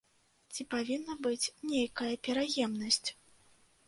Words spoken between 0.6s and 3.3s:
павінна быць нейкая пераемнасць?